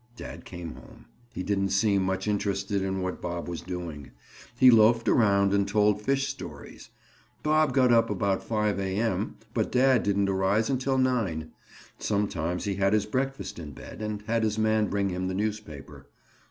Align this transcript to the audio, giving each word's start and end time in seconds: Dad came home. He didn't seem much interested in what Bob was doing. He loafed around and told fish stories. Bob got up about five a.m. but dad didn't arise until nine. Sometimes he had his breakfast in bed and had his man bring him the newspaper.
Dad 0.15 0.45
came 0.45 0.73
home. 0.73 1.05
He 1.31 1.43
didn't 1.43 1.69
seem 1.69 2.01
much 2.01 2.27
interested 2.27 2.81
in 2.81 3.01
what 3.03 3.21
Bob 3.21 3.47
was 3.47 3.61
doing. 3.61 4.09
He 4.57 4.71
loafed 4.71 5.07
around 5.07 5.53
and 5.53 5.67
told 5.67 6.01
fish 6.01 6.27
stories. 6.27 6.89
Bob 7.43 7.71
got 7.75 7.91
up 7.93 8.09
about 8.09 8.43
five 8.43 8.79
a.m. 8.79 9.35
but 9.53 9.71
dad 9.71 10.01
didn't 10.01 10.27
arise 10.27 10.71
until 10.71 10.97
nine. 10.97 11.51
Sometimes 11.99 12.63
he 12.63 12.77
had 12.77 12.93
his 12.93 13.05
breakfast 13.05 13.59
in 13.59 13.73
bed 13.73 14.01
and 14.01 14.23
had 14.23 14.41
his 14.41 14.57
man 14.57 14.87
bring 14.87 15.09
him 15.09 15.27
the 15.27 15.35
newspaper. 15.35 16.09